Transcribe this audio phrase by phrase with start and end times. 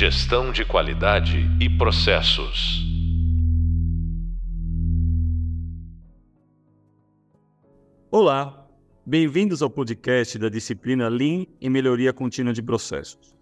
[0.00, 2.86] Gestão de qualidade e processos.
[8.08, 8.64] Olá,
[9.04, 13.34] bem-vindos ao podcast da disciplina Lean e Melhoria Contínua de Processos.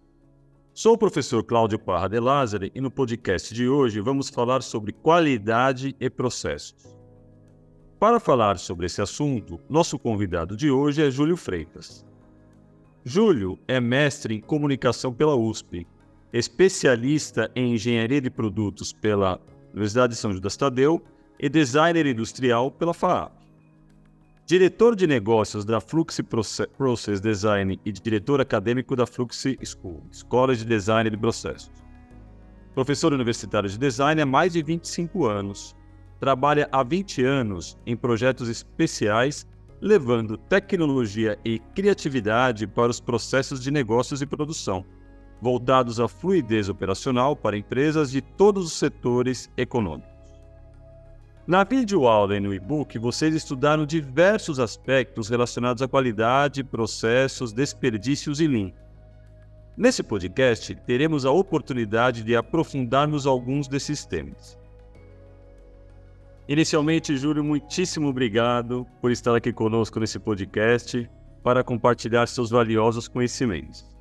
[0.72, 4.92] Sou o professor Cláudio Parra de Lázari e no podcast de hoje vamos falar sobre
[4.92, 6.96] qualidade e processos.
[8.00, 12.02] Para falar sobre esse assunto, nosso convidado de hoje é Júlio Freitas.
[13.04, 15.86] Júlio é mestre em comunicação pela USP,
[16.32, 19.40] especialista em engenharia de produtos pela
[19.72, 21.02] Universidade de São Judas Tadeu
[21.38, 23.32] e designer industrial pela FAAP.
[24.46, 26.20] Diretor de negócios da Flux
[26.76, 31.72] Process Design e diretor acadêmico da Flux School, Escola de Design de Processos.
[32.74, 35.74] Professor universitário de design há mais de 25 anos.
[36.20, 39.46] Trabalha há 20 anos em projetos especiais
[39.80, 44.84] levando tecnologia e criatividade para os processos de negócios e produção,
[45.40, 50.16] voltados à fluidez operacional para empresas de todos os setores econômicos.
[51.46, 58.48] Na videoaula e no e-book, vocês estudaram diversos aspectos relacionados à qualidade, processos, desperdícios e
[58.48, 58.72] Lean.
[59.76, 64.58] Nesse podcast, teremos a oportunidade de aprofundarmos alguns desses temas.
[66.48, 71.08] Inicialmente, Júlio, muitíssimo obrigado por estar aqui conosco nesse podcast
[71.44, 73.95] para compartilhar seus valiosos conhecimentos.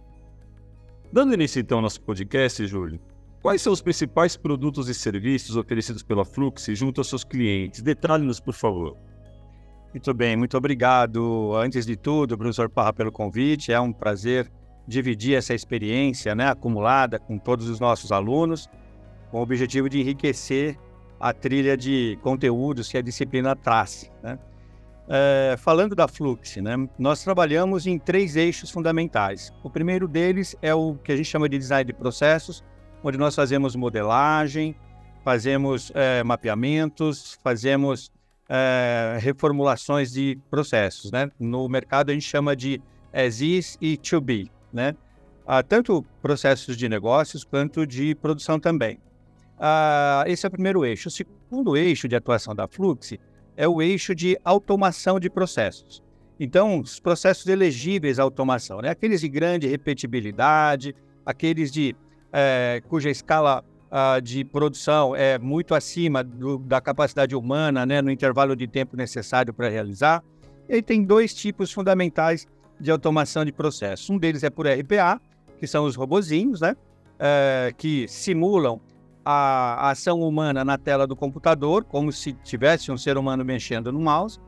[1.11, 3.00] Dando início então ao nosso podcast, Júlio,
[3.42, 7.81] quais são os principais produtos e serviços oferecidos pela Flux junto aos seus clientes?
[7.81, 8.97] Detalhe-nos, por favor.
[9.94, 11.56] Muito bem, muito obrigado.
[11.56, 13.72] Antes de tudo, professor Parra, pelo convite.
[13.72, 14.52] É um prazer
[14.88, 18.69] dividir essa experiência né, acumulada com todos os nossos alunos,
[19.31, 20.78] com o objetivo de enriquecer
[21.19, 24.12] a trilha de conteúdos que a disciplina traz.
[24.22, 24.38] Né?
[25.08, 29.53] É, falando da Flux, né, nós trabalhamos em três eixos fundamentais.
[29.64, 32.64] O primeiro deles é o que a gente chama de design de processos,
[33.03, 34.75] onde nós fazemos modelagem,
[35.23, 38.12] fazemos é, mapeamentos, fazemos
[38.50, 41.12] é, reformulações de processos.
[41.12, 41.30] Né?
[41.40, 42.81] No mercado a gente chama de
[43.13, 44.96] as is e to be, né?
[45.47, 49.00] Ah, tanto processos de negócios quanto de produção também.
[49.59, 51.07] Ah, esse é o primeiro eixo.
[51.07, 53.13] O segundo eixo de atuação da Flux
[53.58, 56.04] é o eixo de automação de processos.
[56.40, 58.90] Então, os processos elegíveis à automação, né?
[58.90, 60.94] aqueles de grande repetibilidade,
[61.26, 61.96] aqueles de
[62.32, 68.02] é, cuja escala ah, de produção é muito acima do, da capacidade humana, né?
[68.02, 70.22] no intervalo de tempo necessário para realizar.
[70.68, 72.46] E tem dois tipos fundamentais
[72.80, 74.10] de automação de processos.
[74.10, 75.22] Um deles é por RPA,
[75.58, 76.76] que são os robozinhos, né?
[77.18, 78.82] É, que simulam
[79.25, 84.00] a ação humana na tela do computador, como se tivesse um ser humano mexendo no
[84.00, 84.40] mouse,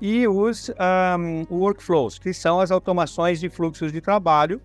[0.00, 0.70] e os
[1.18, 4.62] um, workflows, que são as automações de fluxos de trabalho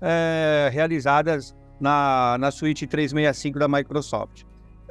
[0.00, 4.44] é, realizadas na, na suíte 365 da Microsoft.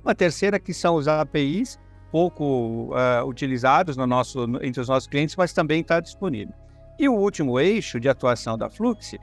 [0.04, 1.80] Uma terceira que são os APIs,
[2.12, 6.54] pouco uh, utilizados no nosso, entre os nossos clientes, mas também está disponível.
[6.98, 9.16] E o último eixo de atuação da Flux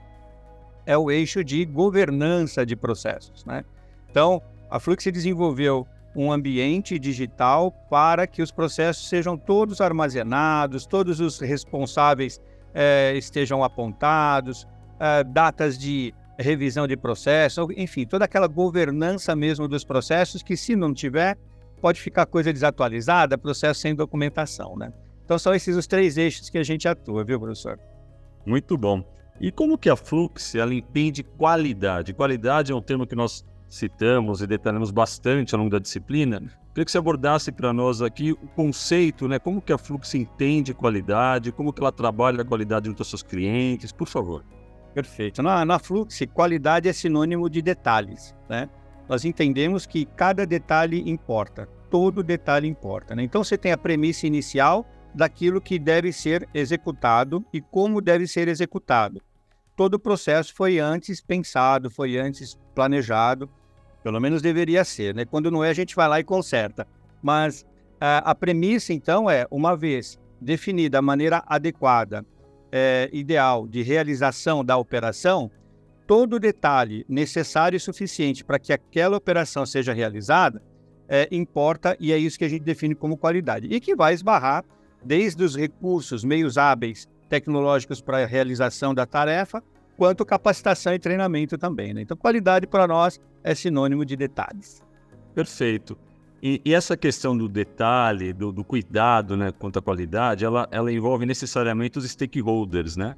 [0.85, 3.45] é o eixo de governança de processos.
[3.45, 3.65] Né?
[4.11, 11.21] Então, a Flux desenvolveu um ambiente digital para que os processos sejam todos armazenados, todos
[11.21, 12.41] os responsáveis
[12.75, 14.67] eh, estejam apontados,
[14.99, 20.75] eh, datas de revisão de processo, enfim, toda aquela governança mesmo dos processos que, se
[20.75, 21.37] não tiver,
[21.79, 24.91] pode ficar coisa desatualizada, processo sem documentação, né?
[25.23, 27.79] Então são esses os três eixos que a gente atua, viu, professor?
[28.47, 29.05] Muito bom.
[29.39, 32.15] E como que a Flux ela entende qualidade?
[32.15, 36.41] Qualidade é um termo que nós citamos e detalhamos bastante ao longo da disciplina,
[36.75, 39.39] queria que você abordasse para nós aqui o conceito, né?
[39.39, 43.23] Como que a Flux entende qualidade, como que ela trabalha a qualidade junto aos seus
[43.23, 44.45] clientes, por favor.
[44.93, 45.43] Perfeito.
[45.43, 48.69] Na, na Flux, qualidade é sinônimo de detalhes, né?
[49.09, 53.23] Nós entendemos que cada detalhe importa, todo detalhe importa, né?
[53.23, 58.49] Então você tem a premissa inicial daquilo que deve ser executado e como deve ser
[58.49, 59.23] executado.
[59.75, 63.49] Todo o processo foi antes pensado, foi antes planejado,
[64.03, 65.25] pelo menos deveria ser, né?
[65.25, 66.87] Quando não é, a gente vai lá e conserta.
[67.23, 67.65] Mas
[68.01, 72.25] a, a premissa, então, é, uma vez definida a maneira adequada,
[72.71, 75.51] é, ideal de realização da operação,
[76.07, 80.63] todo detalhe necessário e suficiente para que aquela operação seja realizada
[81.09, 83.69] é, importa e é isso que a gente define como qualidade.
[83.71, 84.65] E que vai esbarrar
[85.05, 89.63] desde os recursos, meios hábeis tecnológicos para a realização da tarefa,
[89.97, 91.95] quanto capacitação e treinamento também.
[91.95, 92.03] Né?
[92.03, 94.83] Então, qualidade para nós é sinônimo de detalhes.
[95.35, 95.97] Perfeito.
[96.43, 100.93] E, e essa questão do detalhe, do, do, cuidado né, quanto à qualidade, ela, ela
[100.93, 103.15] envolve necessariamente os stakeholders, né?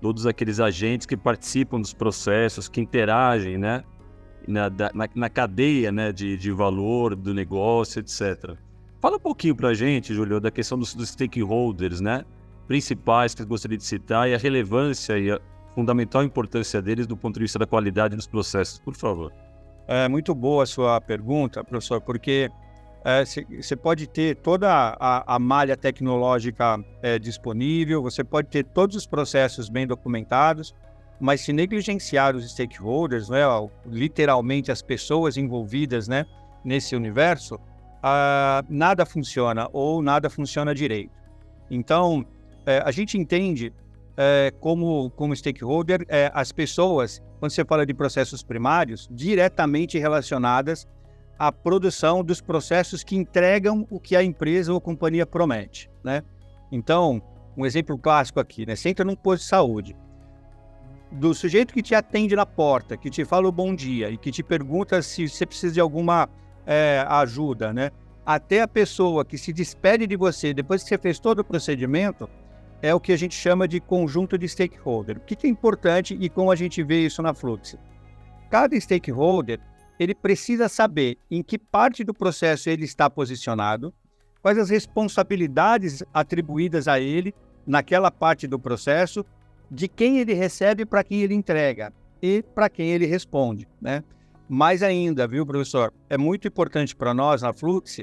[0.00, 3.84] Todos aqueles agentes que participam dos processos, que interagem, né?
[4.46, 8.56] na, na, na cadeia né, de, de valor do negócio, etc.
[9.00, 12.24] Fala um pouquinho para a gente, Júlio, da questão dos, dos stakeholders, né?
[12.66, 15.40] Principais que eu gostaria de citar e a relevância e a
[15.76, 19.30] fundamental importância deles do ponto de vista da qualidade dos processos, por favor.
[19.86, 22.50] É muito boa a sua pergunta, professor, porque
[23.60, 24.68] você é, pode ter toda
[24.98, 30.74] a, a malha tecnológica é, disponível, você pode ter todos os processos bem documentados,
[31.20, 33.42] mas se negligenciar os stakeholders, né,
[33.84, 36.24] literalmente as pessoas envolvidas né,
[36.64, 37.60] nesse universo,
[38.68, 41.12] nada funciona ou nada funciona direito.
[41.70, 42.24] Então,
[42.64, 43.72] é, a gente entende
[44.16, 50.86] é, como, como stakeholder é, as pessoas, quando você fala de processos primários, diretamente relacionadas
[51.38, 55.90] à produção dos processos que entregam o que a empresa ou a companhia promete.
[56.02, 56.22] Né?
[56.72, 57.20] Então,
[57.56, 58.74] um exemplo clássico aqui, né?
[58.74, 59.96] você entra num posto de saúde,
[61.12, 64.30] do sujeito que te atende na porta, que te fala o bom dia e que
[64.30, 66.28] te pergunta se você precisa de alguma
[66.66, 67.90] é, ajuda, né?
[68.24, 72.28] Até a pessoa que se despede de você depois que você fez todo o procedimento,
[72.82, 75.16] é o que a gente chama de conjunto de stakeholder.
[75.16, 77.76] O que é importante e como a gente vê isso na Flux?
[78.50, 79.60] Cada stakeholder
[79.98, 83.92] ele precisa saber em que parte do processo ele está posicionado,
[84.42, 87.34] quais as responsabilidades atribuídas a ele
[87.66, 89.24] naquela parte do processo,
[89.70, 91.92] de quem ele recebe para quem ele entrega
[92.22, 94.04] e para quem ele responde, né?
[94.48, 95.92] Mais ainda, viu, professor?
[96.08, 97.98] É muito importante para nós na Flux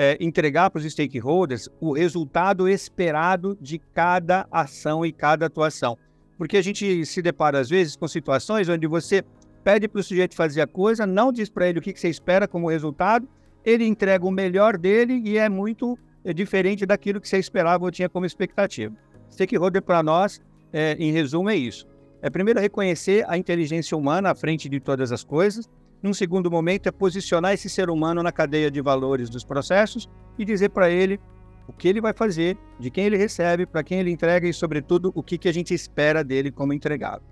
[0.00, 5.98] é, entregar para os stakeholders o resultado esperado de cada ação e cada atuação.
[6.36, 9.24] Porque a gente se depara, às vezes, com situações onde você
[9.64, 12.08] pede para o sujeito fazer a coisa, não diz para ele o que, que você
[12.08, 13.28] espera como resultado,
[13.64, 17.90] ele entrega o melhor dele e é muito é, diferente daquilo que você esperava ou
[17.90, 18.94] tinha como expectativa.
[19.32, 20.40] Stakeholder para nós,
[20.72, 21.88] é, em resumo, é isso.
[22.22, 25.68] É primeiro reconhecer a inteligência humana à frente de todas as coisas,
[26.02, 30.08] num segundo momento, é posicionar esse ser humano na cadeia de valores dos processos
[30.38, 31.20] e dizer para ele
[31.66, 35.12] o que ele vai fazer, de quem ele recebe, para quem ele entrega e, sobretudo,
[35.14, 37.22] o que, que a gente espera dele como entregado.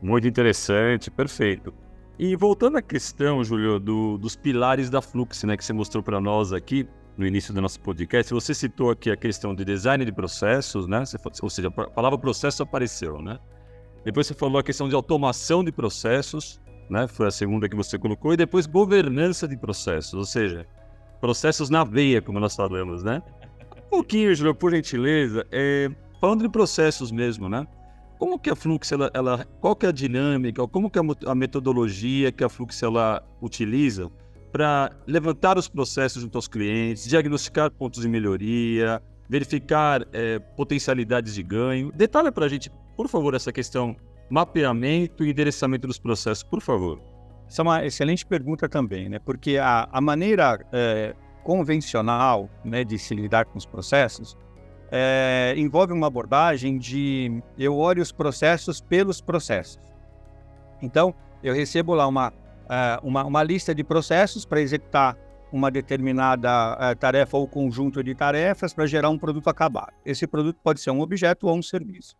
[0.00, 1.72] Muito interessante, perfeito.
[2.18, 6.20] E voltando à questão, Júlio, do, dos pilares da Flux, né, que você mostrou para
[6.20, 10.12] nós aqui no início do nosso podcast, você citou aqui a questão de design de
[10.12, 11.04] processos, né?
[11.04, 13.38] Você, ou seja, a palavra processo apareceu, né?
[14.04, 17.06] Depois você falou a questão de automação de processos, né?
[17.06, 20.66] Foi a segunda que você colocou, e depois governança de processos, ou seja,
[21.20, 23.22] processos na veia, como nós falamos, né?
[23.86, 25.90] Um pouquinho, Júlio, por gentileza, é,
[26.20, 27.66] falando de processos mesmo, né?
[28.18, 31.34] Como que a Flux, ela, ela, qual que é a dinâmica, como que é a
[31.34, 34.10] metodologia que a Flux ela utiliza
[34.52, 41.42] para levantar os processos junto aos clientes, diagnosticar pontos de melhoria, verificar é, potencialidades de
[41.42, 41.90] ganho.
[41.92, 43.96] Detalhe para a gente, por favor, essa questão
[44.28, 47.00] mapeamento e endereçamento dos processos, por favor?
[47.48, 49.18] Essa é uma excelente pergunta também, né?
[49.18, 54.36] Porque a, a maneira é, convencional né, de se lidar com os processos
[54.90, 59.78] é, envolve uma abordagem de eu olho os processos pelos processos.
[60.80, 62.32] Então, eu recebo lá uma,
[62.68, 65.16] é, uma, uma lista de processos para executar
[65.52, 69.92] uma determinada é, tarefa ou conjunto de tarefas para gerar um produto acabado.
[70.04, 72.16] Esse produto pode ser um objeto ou um serviço.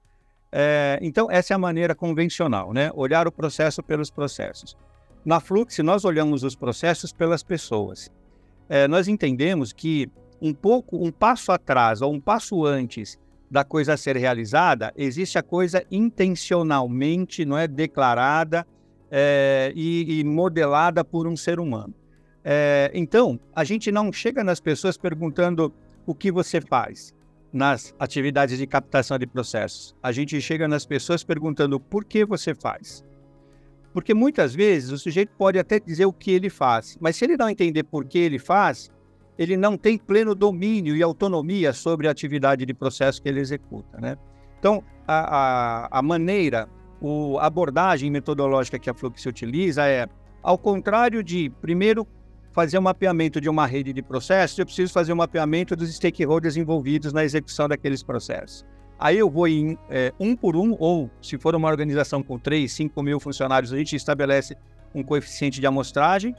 [0.56, 2.88] É, então, essa é a maneira convencional, né?
[2.94, 4.76] Olhar o processo pelos processos.
[5.24, 8.08] Na Flux, nós olhamos os processos pelas pessoas.
[8.68, 10.08] É, nós entendemos que
[10.40, 13.18] um pouco, um passo atrás ou um passo antes
[13.50, 18.64] da coisa ser realizada, existe a coisa intencionalmente, não é declarada
[19.11, 21.92] é, e, e, modelada por um ser humano.
[22.44, 25.75] É, então, a gente não chega nas pessoas perguntando
[26.06, 27.12] o que você faz
[27.54, 29.94] nas atividades de captação de processos.
[30.02, 33.04] A gente chega nas pessoas perguntando por que você faz.
[33.92, 37.37] Porque muitas vezes o sujeito pode até dizer o que ele faz, mas se ele
[37.37, 38.90] não entender por que ele faz,
[39.38, 44.00] ele não tem pleno domínio e autonomia sobre a atividade de processo que ele executa.
[44.00, 44.16] Né?
[44.58, 46.68] Então, a, a, a maneira,
[47.38, 50.08] a abordagem metodológica que a Flux utiliza é,
[50.42, 52.04] ao contrário de, primeiro,
[52.54, 56.56] fazer um mapeamento de uma rede de processos, eu preciso fazer um mapeamento dos stakeholders
[56.56, 58.64] envolvidos na execução daqueles processos.
[58.96, 62.70] Aí eu vou em é, um por um, ou se for uma organização com 3,
[62.70, 64.56] 5 mil funcionários, a gente estabelece
[64.94, 66.32] um coeficiente de amostragem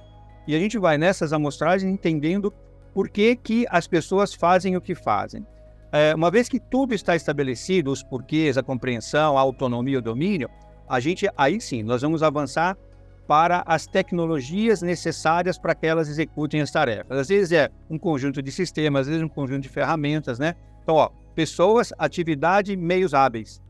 [0.48, 2.54] e a gente vai nessas amostragens entendendo
[2.94, 5.46] por que, que as pessoas fazem o que fazem.
[5.92, 10.50] É, uma vez que tudo está estabelecido, os porquês, a compreensão, a autonomia, o domínio,
[10.88, 12.78] a gente aí sim, nós vamos avançar
[13.28, 17.18] para as tecnologias necessárias para que elas executem as tarefas.
[17.18, 20.56] Às vezes é um conjunto de sistemas, às vezes um conjunto de ferramentas, né?
[20.84, 23.62] Então, ó, pessoas, atividade, meios hábeis.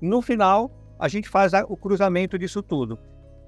[0.00, 2.98] No final, a gente faz o cruzamento disso tudo.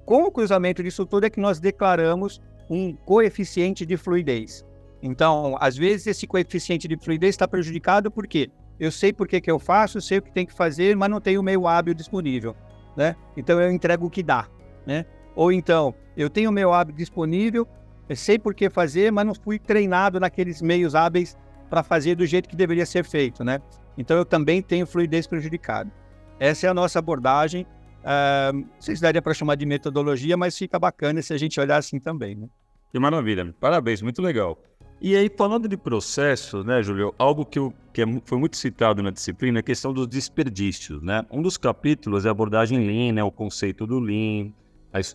[0.05, 4.63] com o cruzamento disso tudo é que nós declaramos um coeficiente de fluidez.
[5.01, 9.49] Então, às vezes, esse coeficiente de fluidez está prejudicado porque eu sei por que, que
[9.49, 12.55] eu faço, sei o que tem que fazer, mas não tenho o meio hábil disponível.
[12.95, 13.15] Né?
[13.37, 14.47] Então, eu entrego o que dá.
[14.85, 15.05] Né?
[15.35, 17.67] Ou então, eu tenho meu hábil disponível,
[18.07, 21.37] eu sei por que fazer, mas não fui treinado naqueles meios hábeis
[21.69, 23.43] para fazer do jeito que deveria ser feito.
[23.43, 23.59] Né?
[23.97, 25.91] Então, eu também tenho fluidez prejudicada.
[26.39, 27.65] Essa é a nossa abordagem.
[28.03, 31.59] Uh, não sei se daria para chamar de metodologia, mas fica bacana se a gente
[31.59, 32.35] olhar assim também.
[32.35, 32.47] Né?
[32.91, 33.53] Que maravilha.
[33.59, 34.57] Parabéns, muito legal.
[35.01, 39.03] E aí, falando de processo, né, Júlio, algo que, eu, que é, foi muito citado
[39.03, 41.25] na disciplina é a questão dos desperdícios, né?
[41.29, 44.51] Um dos capítulos é a abordagem Lean, né, o conceito do Lean,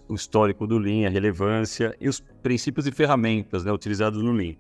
[0.08, 4.54] o histórico do Lean, a relevância e os princípios e ferramentas né, utilizados no Lean.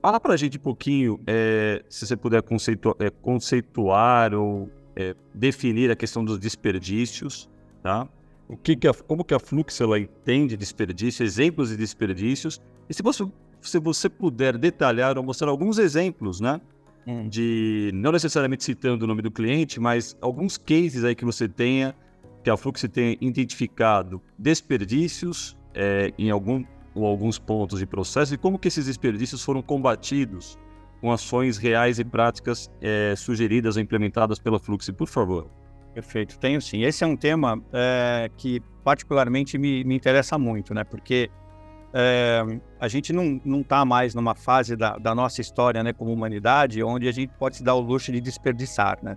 [0.00, 5.14] Fala para a gente um pouquinho, é, se você puder conceitu é, conceituar ou é,
[5.34, 7.48] definir a questão dos desperdícios,
[7.82, 8.08] tá?
[8.48, 12.94] O que, que a, como que a Flux ela entende desperdício, exemplos de desperdícios, e
[12.94, 13.24] se você
[13.60, 16.60] se você puder detalhar ou mostrar alguns exemplos, né?
[17.06, 17.28] Hum.
[17.28, 21.94] De, não necessariamente citando o nome do cliente, mas alguns cases aí que você tenha,
[22.42, 26.64] que a Flux tenha identificado desperdícios é, em algum
[26.94, 30.58] ou alguns pontos de processo e como que esses desperdícios foram combatidos
[31.00, 35.48] com ações reais e práticas é, sugeridas ou implementadas pela Flux, por favor.
[35.94, 36.82] Perfeito, tenho sim.
[36.82, 40.84] Esse é um tema é, que particularmente me, me interessa muito, né?
[40.84, 41.30] Porque
[41.92, 42.42] é,
[42.78, 47.08] a gente não está mais numa fase da, da, nossa história, né, como humanidade, onde
[47.08, 49.16] a gente pode se dar o luxo de desperdiçar, né?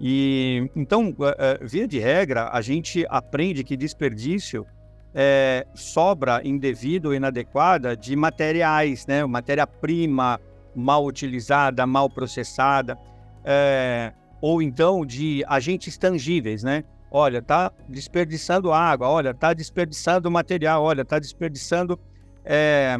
[0.00, 4.66] E então, é, via de regra, a gente aprende que desperdício
[5.14, 9.24] é, sobra indevida ou inadequada de materiais, né?
[9.24, 10.40] Matéria-prima
[10.74, 12.98] mal utilizada, mal processada,
[13.44, 14.12] é,
[14.42, 16.84] ou então de agentes tangíveis, né?
[17.10, 21.98] olha, está desperdiçando água, olha, está desperdiçando material, olha, está desperdiçando
[22.44, 22.96] é,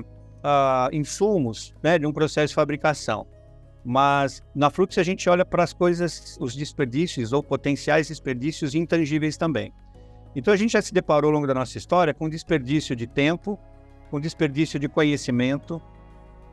[0.93, 3.27] insumos né, de um processo de fabricação.
[3.87, 9.37] Mas na Flux a gente olha para as coisas, os desperdícios ou potenciais desperdícios intangíveis
[9.37, 9.73] também.
[10.35, 13.59] Então a gente já se deparou ao longo da nossa história com desperdício de tempo,
[14.11, 15.81] com desperdício de conhecimento,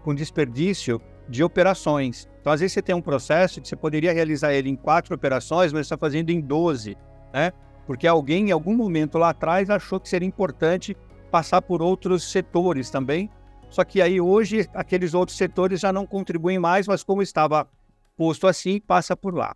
[0.04, 2.30] com desperdício de operações.
[2.40, 5.74] Então, às vezes, você tem um processo que você poderia realizar ele em quatro operações,
[5.74, 6.96] mas está fazendo em 12
[7.34, 7.52] né?
[7.88, 10.96] Porque alguém em algum momento lá atrás achou que seria importante
[11.32, 13.30] passar por outros setores também.
[13.74, 17.68] Só que aí hoje aqueles outros setores já não contribuem mais, mas como estava
[18.15, 19.56] posto assim, passa por lá.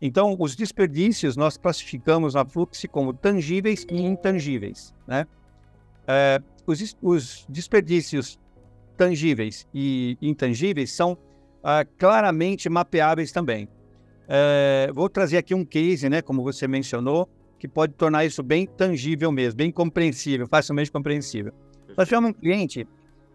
[0.00, 4.94] Então, os desperdícios nós classificamos na Flux como tangíveis e intangíveis.
[5.08, 5.26] Né?
[6.06, 8.38] É, os, os, desperdícios
[8.96, 11.18] tangíveis e intangíveis são
[11.60, 13.68] ah, claramente mapeáveis também.
[14.28, 18.68] É, vou trazer aqui um case, né, como você mencionou, que pode tornar isso bem
[18.68, 21.52] tangível mesmo, bem compreensível, facilmente compreensível.
[21.96, 22.86] Nós tivemos um cliente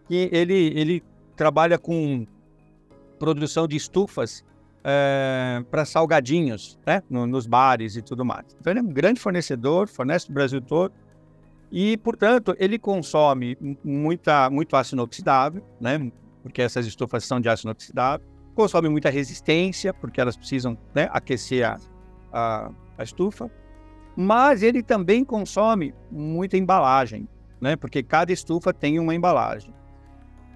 [0.06, 1.02] que ele, ele
[1.36, 2.26] trabalha com
[3.18, 4.44] produção de estufas
[4.84, 8.54] é, para salgadinhos, né, no, nos bares e tudo mais.
[8.60, 10.92] Então ele é um grande fornecedor, fornece o Brasil todo,
[11.72, 17.70] e, portanto, ele consome muita, muito ácido inoxidável, né, porque essas estufas são de ácido
[17.70, 21.76] inoxidável, consomem muita resistência, porque elas precisam né, aquecer a,
[22.32, 23.50] a, a, estufa,
[24.14, 27.26] mas ele também consome muita embalagem,
[27.60, 29.74] né, porque cada estufa tem uma embalagem.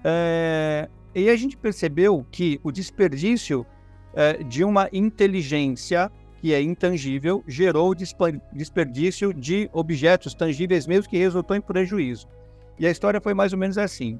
[0.03, 3.65] É, e a gente percebeu que o desperdício
[4.13, 11.55] é, de uma inteligência que é intangível gerou desperdício de objetos tangíveis mesmo que resultou
[11.55, 12.27] em prejuízo.
[12.79, 14.19] E a história foi mais ou menos assim.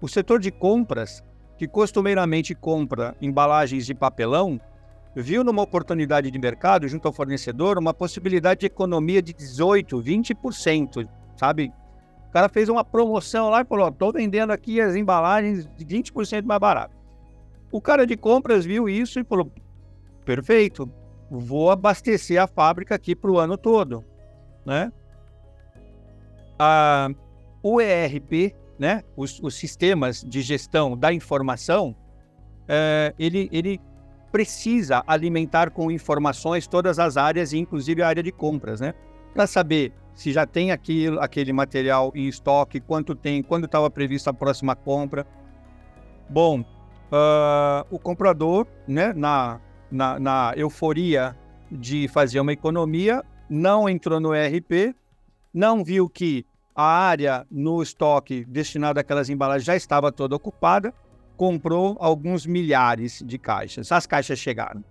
[0.00, 1.22] O setor de compras
[1.58, 4.60] que costumeiramente compra embalagens de papelão,
[5.14, 11.08] viu numa oportunidade de mercado junto ao fornecedor uma possibilidade de economia de 18, 20%,
[11.36, 11.72] sabe?
[12.28, 16.44] O cara fez uma promoção lá e falou: "Estou vendendo aqui as embalagens de 20%
[16.44, 16.96] mais barato".
[17.72, 19.50] O cara de compras viu isso e falou:
[20.24, 20.90] "Perfeito,
[21.30, 24.04] vou abastecer a fábrica aqui para o ano todo",
[24.64, 24.92] né?
[26.58, 27.08] Ah,
[27.62, 31.96] o ERP né, os, os sistemas de gestão da informação,
[32.68, 33.80] é, ele, ele
[34.30, 38.94] precisa alimentar com informações todas as áreas, inclusive a área de compras, né?
[39.34, 44.30] Para saber se já tem aquilo, aquele material em estoque, quanto tem, quando estava prevista
[44.30, 45.24] a próxima compra.
[46.28, 51.36] Bom, uh, o comprador, né, na, na, na euforia
[51.70, 54.92] de fazer uma economia, não entrou no ERP,
[55.54, 56.44] não viu que
[56.74, 60.92] a área no estoque destinado àquelas embalagens já estava toda ocupada,
[61.36, 63.92] comprou alguns milhares de caixas.
[63.92, 64.82] As caixas chegaram.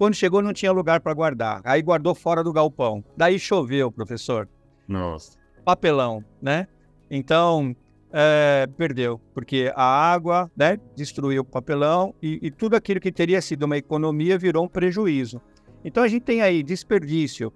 [0.00, 1.60] Quando chegou, não tinha lugar para guardar.
[1.62, 3.04] Aí guardou fora do galpão.
[3.14, 4.48] Daí choveu, professor.
[4.88, 5.38] Nossa.
[5.62, 6.66] papelão, né?
[7.10, 7.76] Então,
[8.10, 13.42] é, perdeu, porque a água né, destruiu o papelão e, e tudo aquilo que teria
[13.42, 15.38] sido uma economia virou um prejuízo.
[15.84, 17.52] Então, a gente tem aí desperdício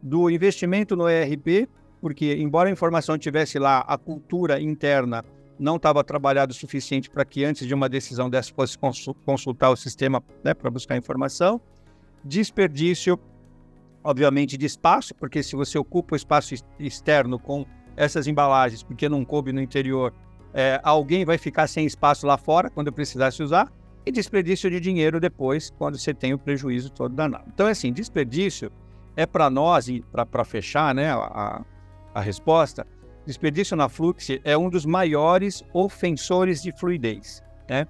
[0.00, 1.68] do investimento no ERP,
[2.00, 5.24] porque, embora a informação tivesse lá, a cultura interna
[5.58, 8.78] não estava trabalhado o suficiente para que antes de uma decisão dessa fosse
[9.26, 11.60] consultar o sistema né, para buscar informação.
[12.28, 13.18] Desperdício,
[14.04, 17.64] obviamente, de espaço, porque se você ocupa o espaço externo com
[17.96, 20.12] essas embalagens, porque não coube no interior,
[20.52, 23.72] é, alguém vai ficar sem espaço lá fora quando precisasse usar.
[24.04, 27.44] E desperdício de dinheiro depois, quando você tem o prejuízo todo danado.
[27.48, 28.70] Então, é assim, desperdício
[29.16, 31.64] é para nós, e para fechar né, a,
[32.14, 32.86] a resposta,
[33.24, 37.42] desperdício na Flux é um dos maiores ofensores de fluidez.
[37.68, 37.86] Né?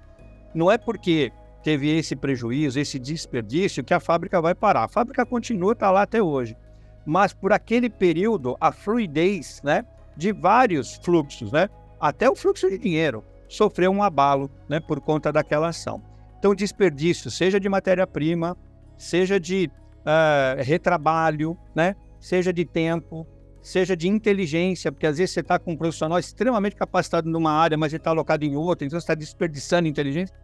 [0.55, 1.29] Não é porque
[1.69, 4.85] teve esse prejuízo, esse desperdício, que a fábrica vai parar.
[4.85, 6.57] A fábrica continua, está lá até hoje.
[7.05, 9.85] Mas por aquele período, a fluidez né,
[10.17, 11.69] de vários fluxos, né,
[12.01, 16.01] até o fluxo de dinheiro, sofreu um abalo né, por conta daquela ação.
[16.39, 18.57] Então, desperdício, seja de matéria-prima,
[18.97, 21.95] seja de uh, retrabalho, né?
[22.19, 23.27] seja de tempo,
[23.61, 27.77] seja de inteligência, porque às vezes você está com um profissional extremamente capacitado numa área,
[27.77, 30.35] mas ele está alocado em outra, então você está desperdiçando inteligência.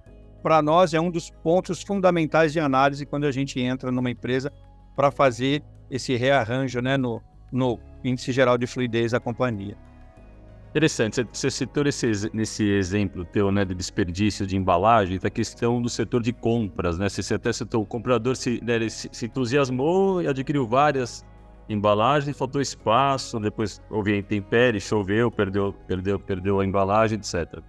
[0.45, 4.53] Para nós é um dos pontos fundamentais de análise quando a gente entra numa empresa
[4.95, 7.19] para fazer esse rearranjo né, no,
[7.51, 9.75] no índice geral de fluidez da companhia.
[10.69, 15.89] Interessante, você citou esse, nesse exemplo teu, né, de desperdício de embalagem, a questão do
[15.89, 17.09] setor de compras, né?
[17.09, 21.25] Você até citou, o comprador se, né, se, se entusiasmou e adquiriu várias
[21.67, 27.63] embalagens, faltou espaço, depois houve a intempérie, choveu, perdeu, perdeu, perdeu a embalagem, etc.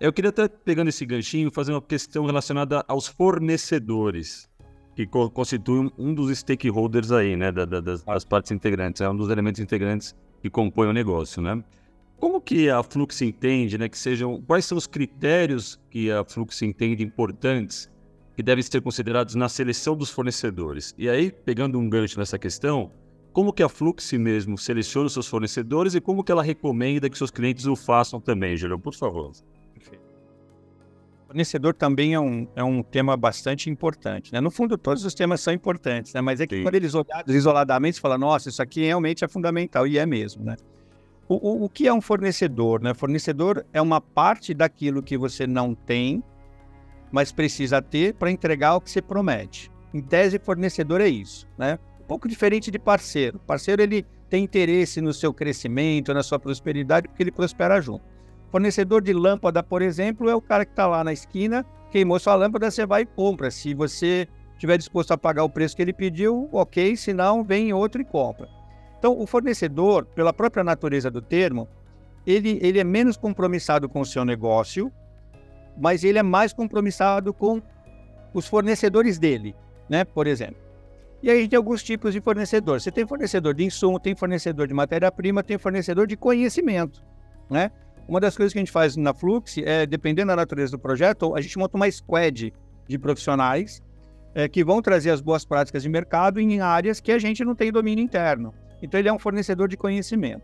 [0.00, 4.50] Eu queria até, pegando esse ganchinho, fazer uma questão relacionada aos fornecedores,
[4.96, 9.08] que co constituem um dos stakeholders aí, né, da, da, das, das partes integrantes, é
[9.08, 11.62] um dos elementos integrantes que compõem o negócio, né?
[12.18, 16.60] Como que a Flux entende, né, que sejam, quais são os critérios que a Flux
[16.62, 17.88] entende importantes
[18.36, 20.92] que devem ser considerados na seleção dos fornecedores?
[20.98, 22.90] E aí, pegando um gancho nessa questão,
[23.32, 27.16] como que a Flux mesmo seleciona os seus fornecedores e como que ela recomenda que
[27.16, 29.32] seus clientes o façam também, Júlio, por favor.
[31.34, 34.32] Fornecedor também é um, é um tema bastante importante.
[34.32, 34.40] Né?
[34.40, 36.20] No fundo, todos os temas são importantes, né?
[36.20, 36.62] mas é que Sim.
[36.62, 40.44] quando eles olhados isoladamente, você fala, nossa, isso aqui realmente é fundamental, e é mesmo.
[40.44, 40.54] Né?
[41.28, 42.80] O, o, o, que é um fornecedor?
[42.80, 42.94] Né?
[42.94, 46.22] Fornecedor é uma parte daquilo que você não tem,
[47.10, 49.72] mas precisa ter para entregar o que você promete.
[49.92, 51.48] Em tese, fornecedor é isso.
[51.58, 51.80] Né?
[52.00, 53.40] Um pouco diferente de parceiro.
[53.40, 58.13] Parceiro ele tem interesse no seu crescimento, na sua prosperidade, porque ele prospera junto.
[58.54, 62.36] Fornecedor de lâmpada, por exemplo, é o cara que está lá na esquina, queimou sua
[62.36, 63.50] lâmpada, você vai e compra.
[63.50, 67.72] Se você estiver disposto a pagar o preço que ele pediu, ok, se não, vem
[67.72, 68.48] outro e compra.
[68.96, 71.68] Então, o fornecedor, pela própria natureza do termo,
[72.24, 74.92] ele, ele é menos compromissado com o seu negócio,
[75.76, 77.60] mas ele é mais compromissado com
[78.32, 79.52] os fornecedores dele,
[79.88, 80.04] né?
[80.04, 80.62] Por exemplo.
[81.20, 82.80] E aí tem alguns tipos de fornecedor.
[82.80, 87.02] Você tem fornecedor de insumo, tem fornecedor de matéria-prima, tem fornecedor de conhecimento,
[87.50, 87.72] né?
[88.06, 91.34] Uma das coisas que a gente faz na Flux é, dependendo da natureza do projeto,
[91.34, 92.52] a gente monta uma squad
[92.86, 93.82] de profissionais
[94.34, 97.54] é, que vão trazer as boas práticas de mercado em áreas que a gente não
[97.54, 98.52] tem domínio interno.
[98.82, 100.42] Então, ele é um fornecedor de conhecimento.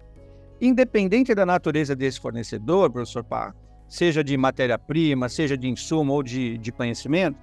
[0.61, 3.55] Independente da natureza desse fornecedor, professor Parra,
[3.89, 7.39] seja de matéria-prima, seja de insumo ou de, de conhecimento,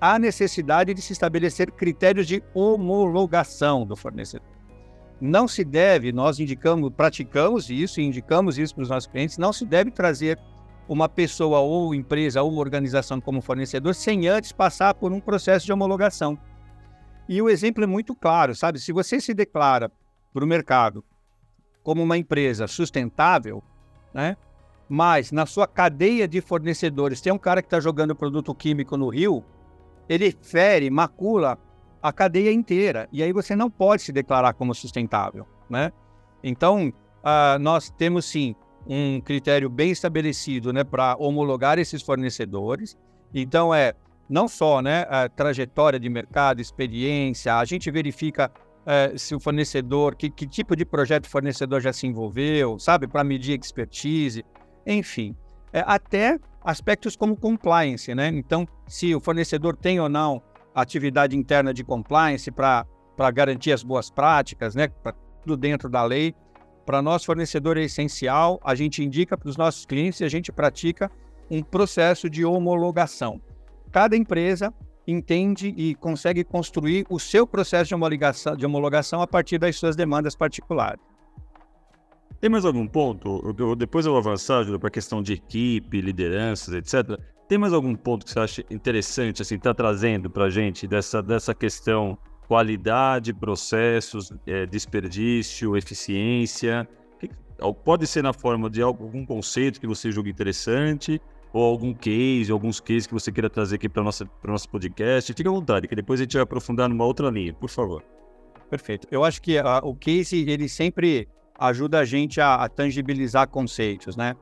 [0.00, 4.59] há necessidade de se estabelecer critérios de homologação do fornecedor.
[5.20, 9.52] Não se deve, nós indicamos, praticamos isso e indicamos isso para os nossos clientes, não
[9.52, 10.38] se deve trazer
[10.88, 15.72] uma pessoa ou empresa ou organização como fornecedor sem antes passar por um processo de
[15.72, 16.38] homologação.
[17.28, 18.80] E o exemplo é muito claro, sabe?
[18.80, 19.92] Se você se declara
[20.32, 21.04] para o mercado
[21.82, 23.62] como uma empresa sustentável,
[24.12, 24.36] né?
[24.88, 29.08] mas na sua cadeia de fornecedores tem um cara que está jogando produto químico no
[29.08, 29.44] rio,
[30.08, 31.56] ele fere, macula
[32.02, 33.08] a cadeia inteira.
[33.12, 35.46] E aí você não pode se declarar como sustentável.
[35.68, 35.92] Né?
[36.42, 38.54] Então, uh, nós temos sim
[38.86, 42.96] um critério bem estabelecido né, para homologar esses fornecedores.
[43.32, 43.94] Então, é
[44.28, 48.50] não só né, a trajetória de mercado, experiência, a gente verifica
[48.86, 53.06] é, se o fornecedor, que, que tipo de projeto o fornecedor já se envolveu, sabe,
[53.06, 54.44] para medir expertise,
[54.86, 55.36] enfim.
[55.72, 58.28] É, até aspectos como compliance, né?
[58.28, 60.42] Então, se o fornecedor tem ou não
[60.80, 62.86] atividade interna de compliance para
[63.32, 64.88] garantir as boas práticas, né?
[64.88, 65.12] Pra,
[65.42, 66.34] tudo dentro da lei.
[66.84, 70.50] Para nós, fornecedor é essencial, a gente indica para os nossos clientes e a gente
[70.50, 71.10] pratica
[71.50, 73.40] um processo de homologação.
[73.92, 74.72] Cada empresa
[75.06, 79.96] entende e consegue construir o seu processo de homologação, de homologação a partir das suas
[79.96, 81.00] demandas particulares.
[82.40, 83.54] Tem mais algum ponto?
[83.58, 87.20] Eu, depois eu vou avançar para a questão de equipe, lideranças, etc.
[87.50, 91.52] Tem mais algum ponto que você acha interessante, assim, tá trazendo para gente dessa, dessa
[91.52, 96.88] questão qualidade, processos, é, desperdício, eficiência?
[97.84, 101.20] Pode ser na forma de algum conceito que você julga interessante,
[101.52, 104.04] ou algum case, alguns cases que você queira trazer aqui para o
[104.44, 105.34] nosso podcast.
[105.34, 108.04] Fique à vontade, que depois a gente vai aprofundar numa outra linha, por favor.
[108.70, 109.08] Perfeito.
[109.10, 111.26] Eu acho que a, o case, ele sempre
[111.58, 114.36] ajuda a gente a, a tangibilizar conceitos, né?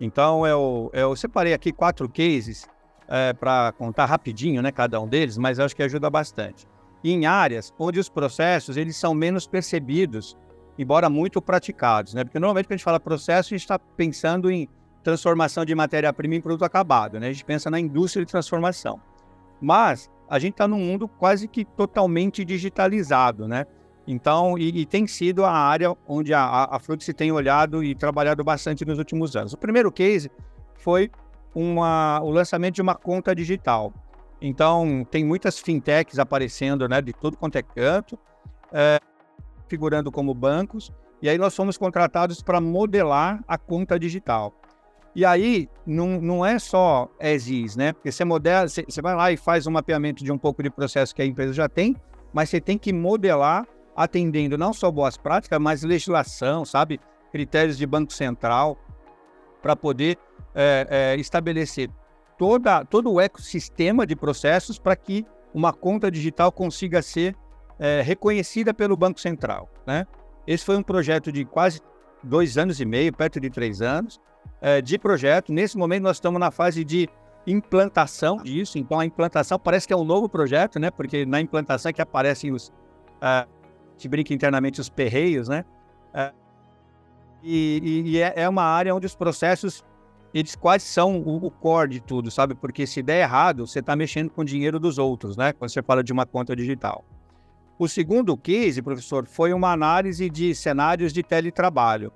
[0.00, 2.66] Então, eu, eu separei aqui quatro cases
[3.08, 6.66] é, para contar rapidinho, né, cada um deles, mas acho que ajuda bastante.
[7.02, 10.36] Em áreas onde os processos eles são menos percebidos,
[10.78, 12.24] embora muito praticados, né?
[12.24, 14.68] Porque normalmente quando a gente fala processo, a gente está pensando em
[15.02, 17.28] transformação de matéria-prima em produto acabado, né?
[17.28, 19.00] A gente pensa na indústria de transformação.
[19.60, 23.64] Mas a gente está num mundo quase que totalmente digitalizado, né?
[24.10, 28.42] Então, e, e, tem sido a área onde a, a Flux tem olhado e trabalhado
[28.42, 29.52] bastante nos últimos anos.
[29.52, 30.30] O primeiro case
[30.76, 31.10] foi
[31.54, 33.92] uma, o lançamento de uma conta digital.
[34.40, 38.18] Então, tem muitas fintechs aparecendo né, de todo quanto é canto,
[38.72, 38.98] é,
[39.68, 40.90] figurando como bancos,
[41.20, 44.54] e aí nós fomos contratados para modelar a conta digital.
[45.14, 47.92] E aí, não, não é só as is, né?
[47.92, 50.70] Porque você modela, você, você vai lá e faz um mapeamento de um pouco de
[50.70, 51.94] processo que a empresa já tem,
[52.32, 53.66] mas você tem que modelar
[53.98, 57.00] atendendo não só boas práticas, mas legislação, sabe?
[57.32, 58.78] Critérios de Banco Central,
[59.60, 60.16] para poder
[60.54, 61.90] é, é, estabelecer
[62.38, 67.34] toda, todo o ecossistema de processos para que uma conta digital consiga ser
[67.76, 69.68] é, reconhecida pelo Banco Central.
[69.84, 70.06] Né?
[70.46, 71.80] Esse foi um projeto de quase
[72.22, 74.20] dois anos e meio, perto de três anos,
[74.82, 75.52] de projeto.
[75.52, 77.08] Nesse momento, nós estamos na fase de
[77.46, 78.76] implantação disso.
[78.76, 80.90] Então, a implantação parece que é um novo projeto, né?
[80.90, 83.48] Porque na implantação é que aparecem os, uh,
[83.98, 85.64] gente brinca internamente os perreios, né?
[86.14, 86.32] É,
[87.42, 89.84] e, e é, é, uma área onde os processos,
[90.32, 92.54] eles quase são o, core de tudo, sabe?
[92.54, 95.52] Porque se der errado, você está mexendo com o dinheiro dos outros, né?
[95.52, 97.04] Quando você fala de uma conta digital.
[97.78, 102.12] O segundo case, professor, foi uma análise de cenários de teletrabalho.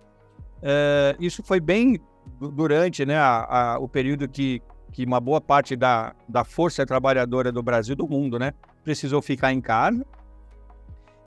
[0.60, 2.00] É, isso foi bem
[2.40, 7.52] durante né, a, a, o período que, que uma boa parte da, da força trabalhadora
[7.52, 8.52] do Brasil, do mundo, né,
[8.84, 10.04] precisou ficar em casa.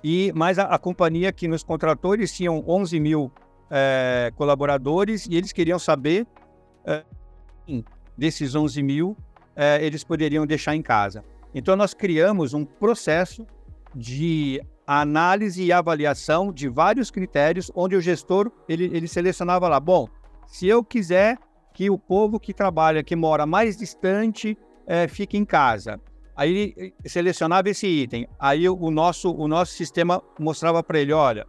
[0.08, 3.32] E, mas a, a companhia que nos contratou, eles tinham 11 mil
[3.72, 6.28] é, colaboradores e eles queriam saber
[6.86, 7.04] é,
[8.16, 9.18] desses 11 mil
[9.56, 11.26] é, eles poderiam deixar em casa.
[11.56, 13.48] Então nós criamos um processo
[13.96, 20.08] de análise e avaliação de vários critérios, onde o gestor ele, ele selecionava lá, bom,
[20.46, 21.40] se eu quiser
[21.74, 26.00] que o povo que trabalha, que mora mais distante, é, fique em casa,
[26.36, 28.28] Aí ele eh, selecionava esse item.
[28.40, 31.48] Aí o nosso, o nosso sistema mostrava para ele: olha,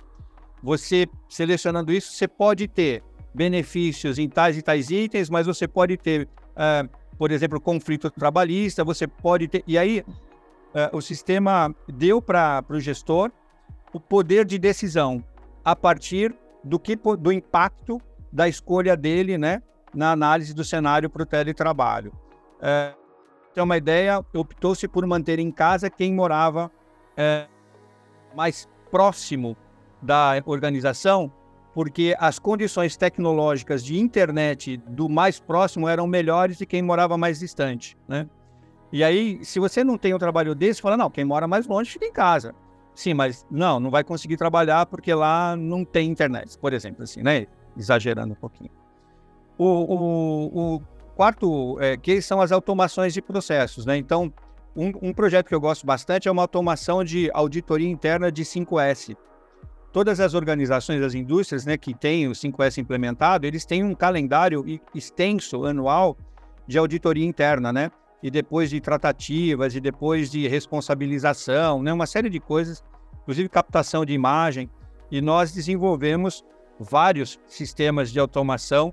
[0.62, 3.02] você selecionando isso, você pode ter
[3.34, 8.84] benefícios em tais e tais itens, mas você pode ter, uh, por exemplo, conflito trabalhista,
[8.84, 9.64] você pode ter.
[9.66, 13.30] E aí uh, o sistema deu para o gestor
[13.92, 15.22] o poder de decisão
[15.64, 18.00] a partir do, que, do impacto
[18.32, 19.62] da escolha dele né,
[19.94, 22.12] na análise do cenário para o teletrabalho.
[22.58, 23.05] Uh,
[23.56, 26.70] ter uma ideia, optou-se por manter em casa quem morava
[27.16, 27.46] é,
[28.34, 29.56] mais próximo
[30.02, 31.32] da organização,
[31.72, 37.38] porque as condições tecnológicas de internet do mais próximo eram melhores de quem morava mais
[37.38, 38.28] distante, né?
[38.92, 41.90] E aí, se você não tem um trabalho desse, fala, não, quem mora mais longe
[41.90, 42.54] fica em casa.
[42.94, 47.22] Sim, mas não, não vai conseguir trabalhar porque lá não tem internet, por exemplo, assim,
[47.22, 47.46] né?
[47.74, 48.70] Exagerando um pouquinho.
[49.58, 50.82] O, o, o
[51.16, 53.96] quarto é, que são as automações de processos, né?
[53.96, 54.32] Então,
[54.76, 59.16] um, um, projeto que eu gosto bastante é uma automação de auditoria interna de 5S.
[59.90, 64.62] Todas as organizações das indústrias né, que têm o 5S implementado, eles têm um calendário
[64.94, 66.18] extenso, anual,
[66.66, 67.90] de auditoria interna, né?
[68.22, 71.94] E depois de tratativas, e depois de responsabilização, né?
[71.94, 72.84] Uma série de coisas,
[73.22, 74.68] inclusive captação de imagem.
[75.10, 76.44] E nós desenvolvemos
[76.78, 78.92] vários sistemas de automação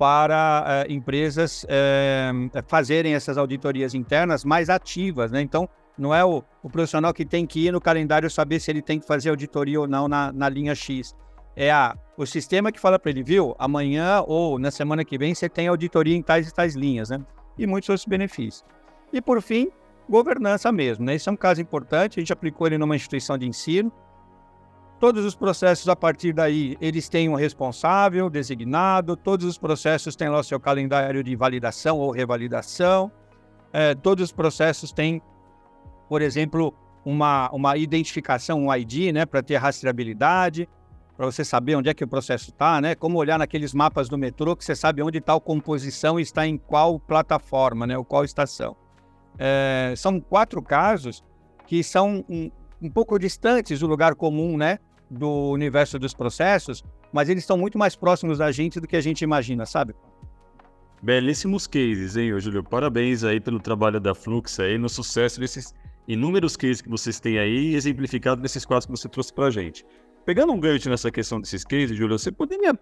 [0.00, 5.42] para uh, empresas uh, fazerem essas auditorias internas mais ativas, né?
[5.42, 8.80] Então, não é o, o, profissional que tem que ir no calendário saber se ele
[8.80, 11.14] tem que fazer auditoria ou não na, na linha X.
[11.54, 15.34] É a, o sistema que fala para ele, viu, amanhã ou na semana que vem
[15.34, 17.20] você tem auditoria em tais e tais linhas, né?
[17.58, 18.64] E muitos outros benefícios.
[19.12, 19.68] E por fim,
[20.08, 21.14] governança mesmo, né?
[21.14, 23.92] Esse é um caso importante, a gente aplicou ele numa instituição de ensino,
[25.00, 30.28] Todos os processos, a partir daí, eles têm um responsável designado, todos os processos têm
[30.28, 33.10] lá o seu calendário de validação ou revalidação,
[33.72, 35.22] é, todos os processos têm,
[36.06, 40.68] por exemplo, uma, uma identificação, um ID, né, para ter rastreabilidade.
[41.16, 42.94] para você saber onde é que o processo está, né?
[42.94, 46.58] Como olhar naqueles mapas do metrô que você sabe onde está a composição está em
[46.58, 47.96] qual plataforma, né?
[47.96, 48.76] Ou qual estação.
[49.38, 51.24] É, são quatro casos
[51.66, 52.50] que são um,
[52.82, 54.78] um pouco distantes do lugar comum, né?
[55.10, 59.00] Do universo dos processos, mas eles estão muito mais próximos da gente do que a
[59.00, 59.94] gente imagina, sabe?
[61.02, 62.62] Belíssimos cases, hein, Júlio?
[62.62, 65.74] Parabéns aí pelo trabalho da Flux aí, no sucesso desses
[66.06, 69.84] inúmeros cases que vocês têm aí, exemplificado nesses quatro que você trouxe pra gente.
[70.24, 72.78] Pegando um gancho nessa questão desses cases, Júlio, você poderia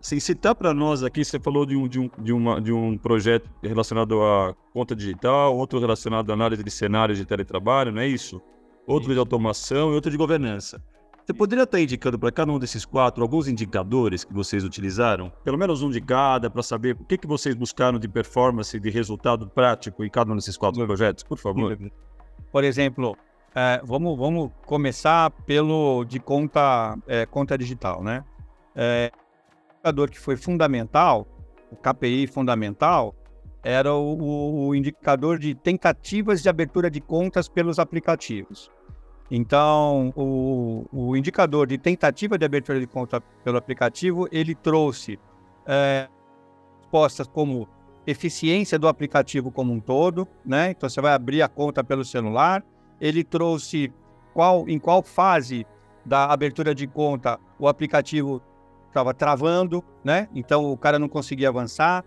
[0.00, 2.98] assim, citar para nós aqui, você falou de um, de, um, de, uma, de um
[2.98, 8.08] projeto relacionado à conta digital, outro relacionado à análise de cenários de teletrabalho, não é
[8.08, 8.42] isso?
[8.86, 10.82] Outro de automação e outro de governança.
[11.24, 15.32] Você poderia estar indicando para cada um desses quatro alguns indicadores que vocês utilizaram?
[15.42, 18.90] Pelo menos um de cada, para saber o que, que vocês buscaram de performance, de
[18.90, 21.78] resultado prático em cada um desses quatro projetos, por favor.
[22.52, 23.16] Por exemplo,
[23.54, 28.22] é, vamos, vamos começar pelo de conta, é, conta digital, né?
[28.76, 31.26] É, o indicador que foi fundamental,
[31.70, 33.14] o KPI fundamental,
[33.62, 38.70] era o, o indicador de tentativas de abertura de contas pelos aplicativos.
[39.30, 45.18] Então, o, o, indicador de tentativa de abertura de conta pelo aplicativo, ele trouxe
[45.66, 46.08] é,
[46.80, 47.66] respostas como
[48.06, 50.70] eficiência do aplicativo como um todo, né?
[50.70, 52.62] Então, você vai abrir a conta pelo celular.
[53.00, 53.90] Ele trouxe
[54.34, 55.66] qual, em qual fase
[56.04, 58.42] da abertura de conta o aplicativo
[58.88, 60.28] estava travando, né?
[60.34, 62.04] Então, o cara não conseguia avançar.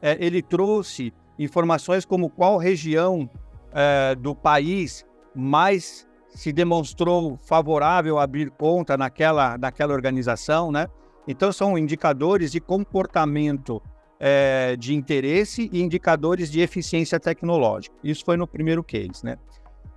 [0.00, 3.28] É, ele trouxe informações como qual região
[3.72, 5.04] é, do país
[5.34, 10.86] mais se demonstrou favorável a abrir conta naquela, naquela organização, né?
[11.26, 13.82] Então, são indicadores de comportamento
[14.18, 17.94] é, de interesse e indicadores de eficiência tecnológica.
[18.02, 19.36] Isso foi no primeiro case, né?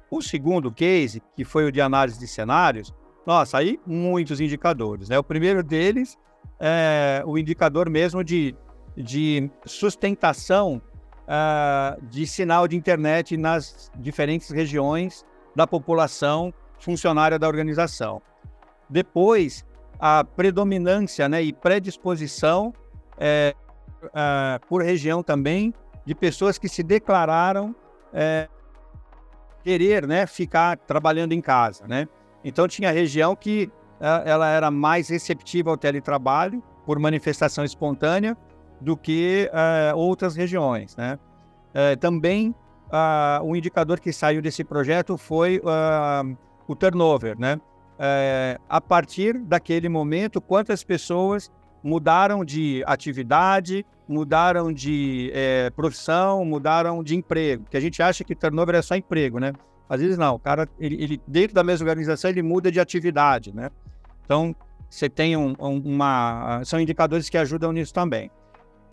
[0.10, 2.93] O segundo case, que foi o de análise de cenários,
[3.26, 5.17] nossa, aí muitos indicadores, né?
[5.17, 6.17] O primeiro deles
[6.60, 8.56] é o indicador mesmo de,
[8.96, 10.82] de sustentação
[11.24, 18.22] uh, de sinal de internet nas diferentes regiões da população funcionária da organização.
[18.89, 19.66] Depois,
[20.00, 22.74] a predominância né, e predisposição
[23.18, 23.56] é,
[24.13, 25.74] é, por região também
[26.06, 27.74] de pessoas que se declararam
[28.12, 28.50] é,
[29.63, 31.88] querer né, ficar trabalhando em casa.
[31.88, 32.08] Né?
[32.44, 38.38] Então, tinha região que é, ela era mais receptiva ao teletrabalho por manifestação espontânea
[38.82, 40.96] do que é, outras regiões.
[40.98, 41.18] Né?
[41.74, 42.54] É, também
[43.43, 45.62] um indicador que saiu desse projeto foi
[46.67, 47.60] o turnover, né?
[47.97, 51.51] É, a partir daquele momento, quantas pessoas
[51.84, 57.65] mudaram de atividade, mudaram de é, profissão, mudaram de emprego.
[57.69, 59.53] Que a gente acha que turnover é só emprego, né?
[59.88, 60.36] Às vezes não.
[60.36, 63.69] O cara, ele, ele dentro da mesma organização, ele muda de atividade, né?
[64.25, 64.56] Então,
[64.89, 66.62] você tem um, uma...
[66.63, 68.32] São indicadores que ajudam nisso também.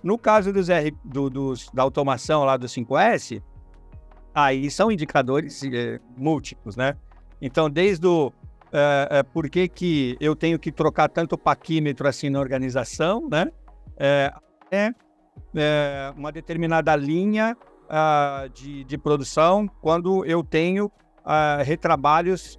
[0.03, 3.43] No caso dos R, do, dos, da automação lá do 5S,
[4.35, 6.97] aí são indicadores é, múltiplos, né?
[7.41, 8.33] Então, desde o
[8.73, 13.51] é, por que, que eu tenho que trocar tanto paquímetro assim na organização, né?
[13.99, 14.33] É,
[14.71, 14.95] é
[16.17, 22.59] uma determinada linha uh, de, de, produção quando eu tenho uh, retrabalhos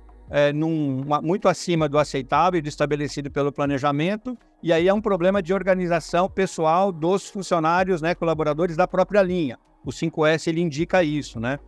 [0.55, 5.01] num, uma, muito acima do aceitável e do estabelecido pelo planejamento, e aí é um
[5.01, 9.59] problema de organização pessoal dos funcionários, né, colaboradores da própria linha.
[9.85, 11.59] O 5S ele indica isso, né?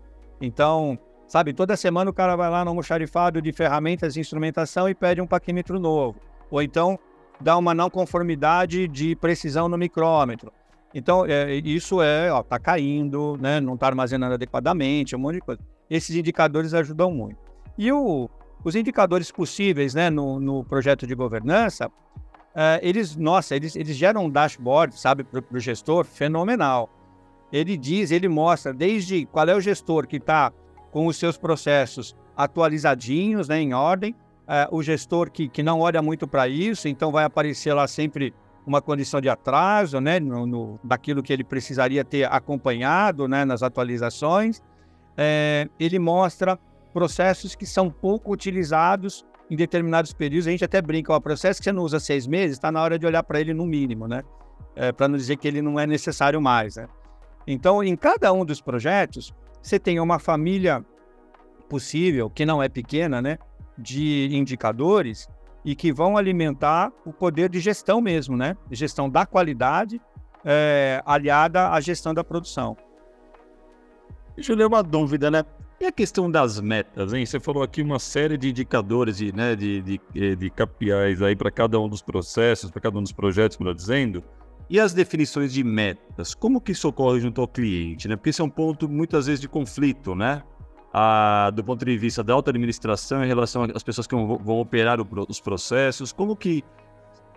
[0.42, 0.98] Então,
[1.28, 5.22] sabe, toda semana o cara vai lá no almoxarifado de ferramentas e instrumentação e pede
[5.22, 6.20] um paquímetro novo.
[6.52, 7.00] Ou então
[7.42, 10.52] dá uma não conformidade de precisão no micrômetro.
[10.94, 13.60] Então, é, isso é, ó, tá caindo, né?
[13.60, 15.62] Não está armazenando adequadamente, um monte de coisa.
[15.90, 17.38] Esses indicadores ajudam muito.
[17.78, 18.30] E o,
[18.64, 21.92] os indicadores possíveis, né, no, no projeto de governança,
[22.56, 26.88] é, eles, nossa, eles, eles geram um dashboard, sabe, para o gestor fenomenal
[27.54, 30.52] ele diz, ele mostra desde qual é o gestor que está
[30.92, 34.16] com os seus processos atualizadinhos, né, em ordem,
[34.48, 38.34] é, o gestor que, que não olha muito para isso, então vai aparecer lá sempre
[38.66, 43.62] uma condição de atraso, né, no, no, daquilo que ele precisaria ter acompanhado, né, nas
[43.62, 44.62] atualizações.
[45.16, 46.58] É, ele mostra
[46.92, 50.48] processos que são pouco utilizados em determinados períodos.
[50.48, 52.98] A gente até brinca, o processo que você não usa seis meses, está na hora
[52.98, 54.24] de olhar para ele no mínimo, né,
[54.76, 56.88] é, para não dizer que ele não é necessário mais, né.
[57.46, 60.84] Então, em cada um dos projetos, você tem uma família
[61.70, 63.38] possível, que não é pequena, né,
[63.78, 65.28] de indicadores
[65.66, 68.56] e que vão alimentar o poder de gestão mesmo, né?
[68.70, 70.02] Gestão da qualidade
[70.44, 72.76] é, aliada à gestão da produção.
[74.36, 75.44] Deixa ler uma dúvida, né?
[75.80, 77.26] E a questão das metas, hein?
[77.26, 81.36] Você falou aqui uma série de indicadores de, né, de, de, eh, de KPIs aí
[81.36, 84.24] para cada um dos processos, para cada um dos projetos, melhor dizendo.
[84.70, 88.16] E as definições de metas, como que isso ocorre junto ao cliente, né?
[88.16, 90.42] Porque esse é um ponto muitas vezes de conflito, né?
[90.94, 95.00] Ah, do ponto de vista da alta administração em relação às pessoas que vão, operar
[95.28, 96.64] os processos, como que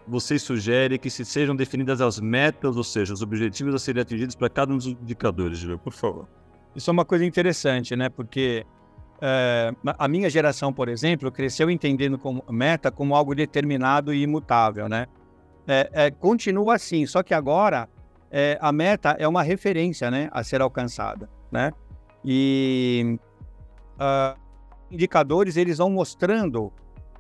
[0.07, 4.37] você sugere que se sejam definidas as metas, ou seja, os objetivos a serem atingidos
[4.37, 6.29] para cada um dos indicadores, Júlio, por favor?
[6.77, 8.09] Isso é uma coisa interessante, né?
[8.09, 8.65] Porque
[9.21, 14.89] é, a minha geração, por exemplo, cresceu entendendo como meta como algo determinado e imutável,
[14.89, 15.07] né?
[15.67, 17.89] É, é, continua assim, só que agora
[18.31, 21.73] é, a meta é uma referência, né, a ser alcançada, né?
[22.25, 23.19] E
[23.97, 24.39] uh,
[24.91, 26.73] indicadores eles vão mostrando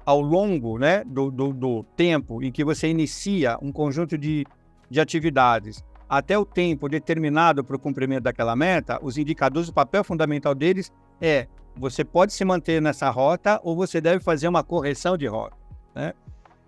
[0.04, 4.46] ao longo, né, do, do, do tempo em que você inicia um conjunto de,
[4.88, 10.04] de atividades até o tempo determinado para o cumprimento daquela meta, os indicadores, o papel
[10.04, 15.16] fundamental deles é você pode se manter nessa rota ou você deve fazer uma correção
[15.16, 15.56] de rota.
[15.94, 16.14] Né?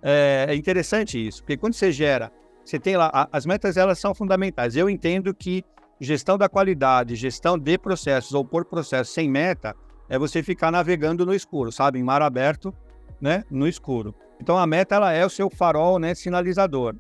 [0.02, 2.30] É, é interessante isso, porque quando você gera,
[2.64, 4.76] você tem lá, as metas elas são fundamentais.
[4.76, 5.64] Eu entendo que
[6.00, 9.74] gestão da qualidade, gestão de processos ou por processo sem meta,
[10.08, 11.98] é você ficar navegando no escuro, sabe?
[11.98, 12.74] Em mar aberto,
[13.20, 13.44] né?
[13.50, 14.14] No escuro.
[14.40, 16.14] Então a meta ela é o seu farol, né?
[16.14, 16.94] Sinalizador.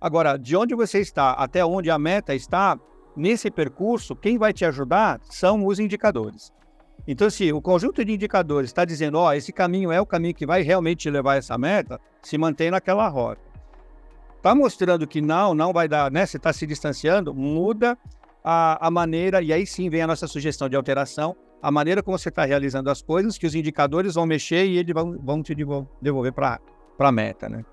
[0.00, 2.78] Agora, de onde você está até onde a meta está,
[3.16, 6.52] nesse percurso, quem vai te ajudar são os indicadores.
[7.06, 10.34] Então, se o conjunto de indicadores está dizendo, ó, oh, esse caminho é o caminho
[10.34, 13.42] que vai realmente te levar a essa meta, se mantém naquela rota.
[14.36, 16.24] Está mostrando que não, não vai dar, né?
[16.24, 17.98] Você está se distanciando, muda
[18.42, 22.18] a, a maneira, e aí sim vem a nossa sugestão de alteração, a maneira como
[22.18, 25.54] você está realizando as coisas, que os indicadores vão mexer e eles vão, vão te
[25.54, 26.60] devolver para
[26.98, 27.64] a meta, né?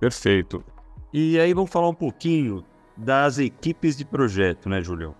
[0.00, 0.64] Perfeito.
[1.12, 2.64] E aí vamos falar um pouquinho
[2.96, 5.14] das equipes de projeto, né, Julião?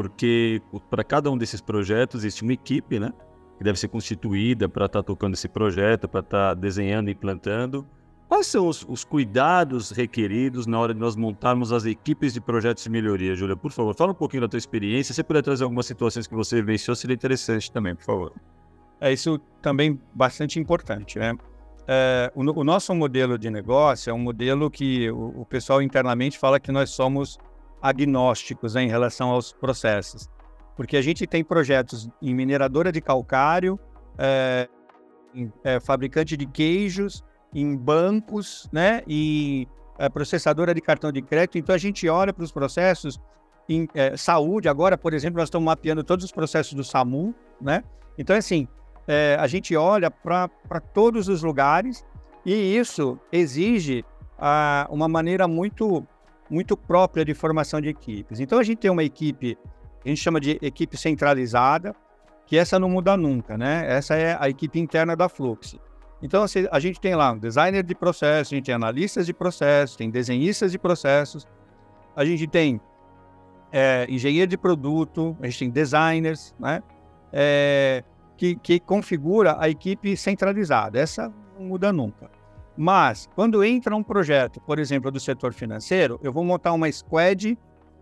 [0.00, 3.12] Porque para cada um desses projetos existe uma equipe, né?
[3.58, 7.12] Que deve ser constituída para estar tá tocando esse projeto, para estar tá desenhando e
[7.12, 7.86] implantando.
[8.26, 12.84] Quais são os, os, cuidados requeridos na hora de nós montarmos as equipes de projetos
[12.84, 13.56] de melhoria, Júlia?
[13.56, 15.12] Por favor, fala um pouquinho da tua experiência.
[15.12, 18.32] Se você puder trazer algumas situações que você vivenciou, seria interessante também, por favor.
[19.00, 21.36] É isso também bastante importante, né?
[21.92, 26.38] é, o, o, nosso modelo de negócio é um modelo que o, o, pessoal internamente
[26.38, 27.36] fala que nós somos
[27.80, 30.28] agnósticos né, em relação aos processos.
[30.76, 33.78] Porque a gente tem projetos em mineradora de calcário,
[34.18, 34.68] é,
[35.34, 39.66] em, é, fabricante de queijos, em bancos, né, e
[39.98, 41.58] é, processadora de cartão de crédito.
[41.58, 43.20] Então a gente olha para os processos
[43.68, 44.68] em é, saúde.
[44.68, 47.84] Agora, por exemplo, nós estamos mapeando todos os processos do SAMU, né?
[48.18, 48.66] Então, assim,
[49.06, 52.04] é, a gente olha para todos os lugares
[52.44, 54.04] e isso exige
[54.38, 56.06] ah, uma maneira muito,
[56.50, 58.40] muito própria de formação de equipes.
[58.40, 59.56] Então a gente tem uma equipe,
[60.04, 61.94] a gente chama de equipe centralizada,
[62.46, 63.84] que essa não muda nunca, né?
[63.88, 65.76] Essa é a equipe interna da Flux.
[66.20, 69.96] Então a gente tem lá um designer de processos, a gente tem analistas de processos,
[69.96, 71.46] tem desenhistas de processos,
[72.14, 72.80] a gente tem
[73.72, 76.82] é, engenheiro de produto, a gente tem designers, né?
[77.32, 78.02] É,
[78.36, 80.98] que, que configura a equipe centralizada.
[80.98, 82.39] Essa não muda nunca.
[82.82, 87.58] Mas, quando entra um projeto, por exemplo, do setor financeiro, eu vou montar uma squad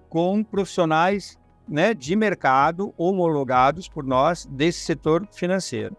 [0.08, 1.36] com profissionais
[1.68, 5.96] né, de mercado homologados por nós desse setor financeiro,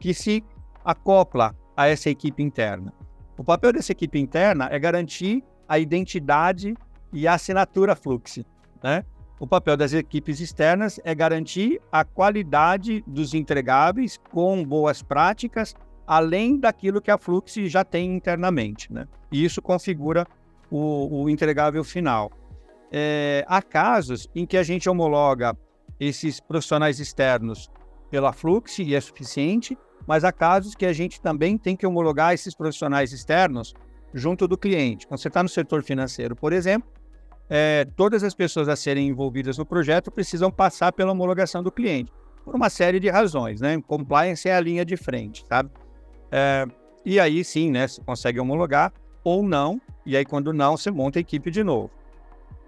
[0.00, 0.42] que se
[0.82, 2.94] acopla a essa equipe interna.
[3.36, 6.74] O papel dessa equipe interna é garantir a identidade
[7.12, 8.38] e a assinatura Flux.
[8.82, 9.04] Né?
[9.38, 15.74] O papel das equipes externas é garantir a qualidade dos entregáveis com boas práticas,
[16.06, 18.92] além daquilo que a Flux já tem internamente.
[18.92, 19.06] Né?
[19.30, 20.26] E isso configura
[20.70, 22.30] o, o entregável final.
[22.92, 25.56] É, há casos em que a gente homologa
[25.98, 27.70] esses profissionais externos
[28.10, 32.34] pela Flux e é suficiente, mas há casos que a gente também tem que homologar
[32.34, 33.74] esses profissionais externos
[34.12, 35.06] junto do cliente.
[35.06, 36.88] Quando você está no setor financeiro, por exemplo,
[37.48, 42.12] é, todas as pessoas a serem envolvidas no projeto precisam passar pela homologação do cliente,
[42.44, 43.80] por uma série de razões, né?
[43.86, 45.70] Compliance é a linha de frente, sabe?
[46.36, 46.66] É,
[47.04, 51.16] e aí sim, né, você consegue homologar ou não, e aí quando não, você monta
[51.16, 51.92] a equipe de novo.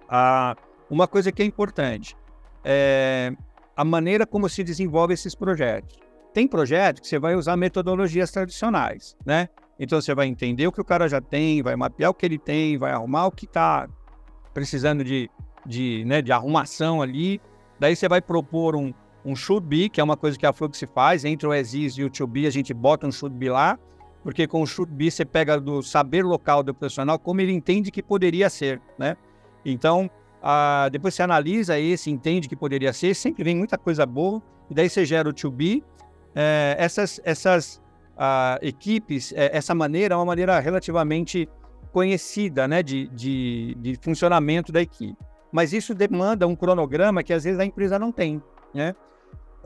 [0.08, 0.54] Ah,
[0.88, 2.16] uma coisa que é importante
[2.64, 3.32] é
[3.76, 5.98] a maneira como se desenvolve esses projetos.
[6.32, 9.48] Tem projeto que você vai usar metodologias tradicionais, né?
[9.80, 12.38] Então você vai entender o que o cara já tem, vai mapear o que ele
[12.38, 13.88] tem, vai arrumar o que está
[14.54, 15.28] precisando de,
[15.66, 17.40] de, né, de arrumação ali.
[17.80, 18.94] Daí você vai propor um,
[19.26, 22.04] um should be, que é uma coisa que a Flux faz, entre o exist e
[22.04, 23.76] o to be, a gente bota um should be lá,
[24.22, 27.90] porque com o should be você pega do saber local do profissional como ele entende
[27.90, 29.16] que poderia ser, né?
[29.64, 30.08] Então,
[30.92, 34.88] depois você analisa esse, entende que poderia ser, sempre vem muita coisa boa, e daí
[34.88, 35.82] você gera o to be.
[36.34, 37.82] É, essas essas
[38.16, 41.48] uh, equipes, é, essa maneira é uma maneira relativamente
[41.92, 45.16] conhecida né, de, de, de funcionamento da equipe.
[45.50, 48.42] Mas isso demanda um cronograma que às vezes a empresa não tem.
[48.74, 48.94] Né?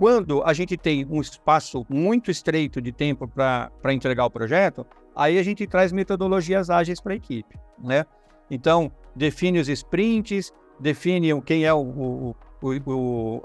[0.01, 5.39] Quando a gente tem um espaço muito estreito de tempo para entregar o projeto, aí
[5.39, 7.55] a gente traz metodologias ágeis para a equipe.
[7.79, 8.07] Né?
[8.51, 13.43] Então, define os sprints, define quem é o, o, o, o,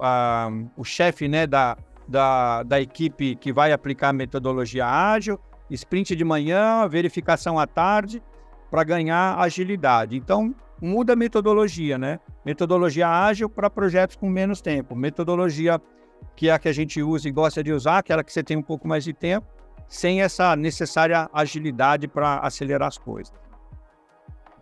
[0.77, 1.77] o chefe né, da,
[2.07, 5.37] da, da equipe que vai aplicar a metodologia ágil,
[5.69, 8.23] sprint de manhã, verificação à tarde,
[8.71, 10.15] para ganhar agilidade.
[10.15, 12.17] Então, muda a metodologia, né?
[12.45, 14.95] Metodologia ágil para projetos com menos tempo.
[14.95, 15.81] Metodologia
[16.35, 18.57] que é a que a gente usa e gosta de usar, aquela que você tem
[18.57, 19.47] um pouco mais de tempo,
[19.87, 23.33] sem essa necessária agilidade para acelerar as coisas.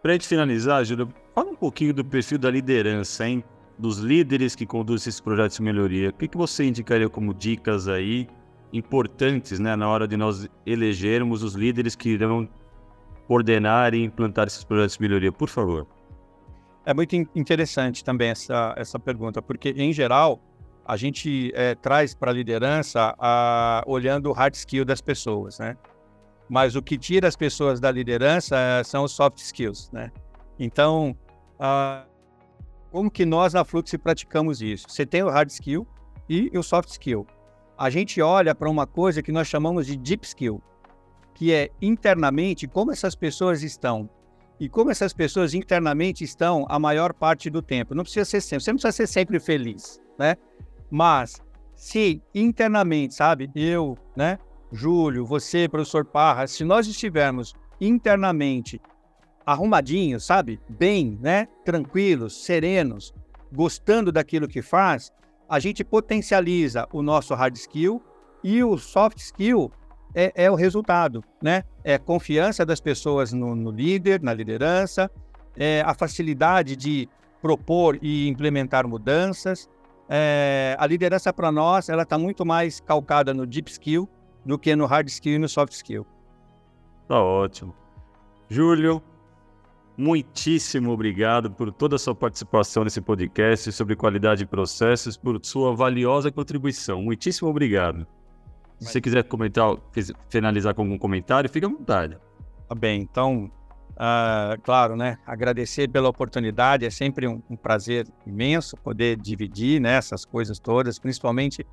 [0.01, 3.43] Para a gente finalizar, Júlio, fala um pouquinho do perfil da liderança, hein?
[3.79, 6.09] Dos líderes que conduzem esses projetos de melhoria.
[6.09, 8.27] O que, que você indicaria como dicas aí
[8.71, 12.49] importantes né, na hora de nós elegermos os líderes que irão
[13.27, 15.31] coordenar e implantar esses projetos de melhoria?
[15.31, 15.87] Por favor.
[16.85, 20.41] É muito interessante também essa, essa pergunta, porque, em geral,
[20.85, 23.15] a gente é, traz para a liderança
[23.85, 25.77] olhando o hard skill das pessoas, né?
[26.49, 30.11] Mas o que tira as pessoas da liderança eh, são os soft skills, né?
[30.59, 31.17] Então,
[32.91, 34.85] como que nós na Flux praticamos isso?
[34.87, 35.87] Você tem o hard skill
[36.29, 37.25] e o soft skill.
[37.77, 40.61] A gente olha para uma coisa que nós chamamos de deep skill,
[41.33, 44.09] que é internamente como essas pessoas estão
[44.59, 47.95] e como essas pessoas internamente estão a maior parte do tempo.
[47.95, 50.35] Não precisa ser sempre, você não precisa ser sempre feliz, né?
[50.93, 51.41] Mas
[51.75, 54.37] se internamente, sabe, eu, né,
[54.71, 58.79] Júlio, você, professor Parra, se nós estivermos internamente
[59.43, 63.11] arrumadinhos, sabe, bem, né, tranquilos, serenos,
[63.51, 65.11] gostando daquilo que faz,
[65.49, 67.99] a gente potencializa o nosso hard skill
[68.43, 69.71] e o soft skill
[70.13, 71.63] é, é o resultado, né?
[71.83, 75.09] É confiança das pessoas no, no líder, na liderança,
[75.57, 77.09] é a facilidade de
[77.41, 79.67] propor e implementar mudanças,
[80.09, 84.07] é, a liderança para nós ela está muito mais calcada no deep skill
[84.45, 86.05] do que no hard skill e no soft skill.
[87.07, 87.73] Tá ótimo.
[88.49, 89.01] Júlio,
[89.97, 95.75] muitíssimo obrigado por toda a sua participação nesse podcast sobre qualidade de processos, por sua
[95.75, 97.01] valiosa contribuição.
[97.01, 98.05] Muitíssimo obrigado.
[98.79, 99.77] Se você quiser comentar,
[100.29, 102.17] finalizar com algum comentário, fique à vontade.
[102.67, 103.49] Tá bem, então
[103.93, 105.17] Uh, claro, né?
[105.25, 110.97] Agradecer pela oportunidade, é sempre um, um prazer imenso poder dividir né, essas coisas todas,
[110.97, 111.65] principalmente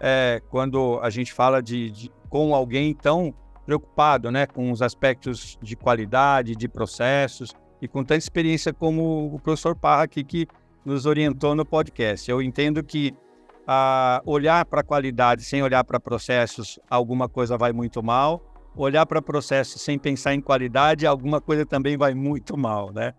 [0.00, 3.32] é, quando a gente fala de, de, com alguém tão
[3.64, 9.38] preocupado né, com os aspectos de qualidade, de processos e com tanta experiência como o
[9.38, 10.48] professor Parra aqui que
[10.84, 12.28] nos orientou no podcast.
[12.28, 13.14] Eu entendo que
[13.62, 18.42] uh, olhar para a qualidade sem olhar para processos, alguma coisa vai muito mal
[18.78, 23.12] olhar para processos sem pensar em qualidade, alguma coisa também vai muito mal, né?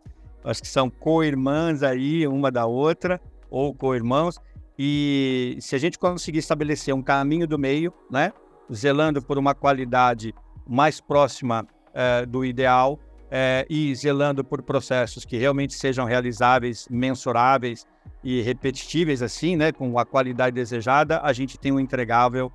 [0.43, 4.39] Acho que são co-irmãs aí, uma da outra, ou co-irmãos,
[4.77, 8.31] e se a gente conseguir estabelecer um caminho do meio, né?
[8.73, 10.33] Zelando por uma qualidade
[10.65, 12.97] mais próxima é, do ideal
[13.29, 17.85] é, e zelando por processos que realmente sejam realizáveis, mensuráveis
[18.23, 19.73] e repetitíveis, assim, né?
[19.73, 22.49] Com a qualidade desejada, a gente tem um entregável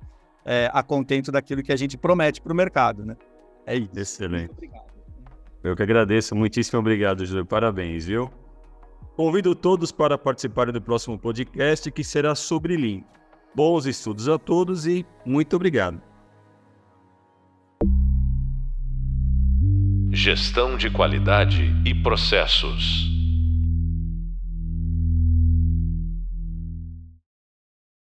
[0.45, 3.17] é, a contento daquilo que a gente promete para o mercado, né?
[3.65, 3.97] É isso.
[3.97, 4.53] Excelente.
[5.63, 6.35] Eu que agradeço.
[6.35, 7.45] Muitíssimo obrigado, Júlio.
[7.45, 8.29] Parabéns, viu?
[9.15, 13.01] Convido todos para participarem do próximo podcast, que será sobre Lean.
[13.55, 16.01] Bons estudos a todos e muito obrigado.
[20.11, 23.14] Gestão de qualidade e processos.